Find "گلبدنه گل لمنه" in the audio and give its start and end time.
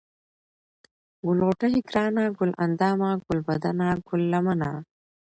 3.27-4.69